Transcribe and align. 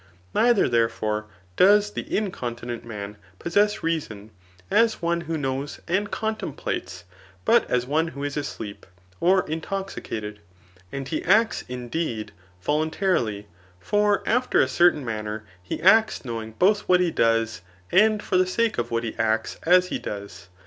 Neither, 0.33 0.67
therefore, 0.67 1.27
does 1.55 1.91
the 1.91 2.03
incon 2.05 2.57
tinent 2.59 2.83
man 2.83 3.17
[possess 3.37 3.83
reason] 3.83 4.31
as 4.71 4.99
one 4.99 5.21
who 5.21 5.37
knows 5.37 5.79
and 5.87 6.09
con 6.09 6.35
templates, 6.37 7.03
but 7.45 7.69
ais 7.69 7.85
one 7.85 8.07
who 8.07 8.23
is 8.23 8.35
asleep, 8.35 8.87
or 9.19 9.47
intoxicated. 9.47 10.39
And 10.91 11.07
he 11.07 11.23
acts, 11.23 11.63
indeed, 11.69 12.31
voluntarily; 12.63 13.45
for 13.79 14.23
after 14.25 14.59
a 14.59 14.67
certain 14.67 15.05
manner 15.05 15.43
he 15.61 15.79
acts 15.83 16.25
knowing 16.25 16.53
both 16.53 16.89
what 16.89 16.99
he 16.99 17.11
does, 17.11 17.61
and 17.91 18.23
for 18.23 18.37
the 18.37 18.47
sake 18.47 18.79
of 18.79 18.89
what 18.89 19.03
he 19.03 19.15
acts 19.19 19.59
as 19.67 19.89
he 19.89 19.99
does. 19.99 20.47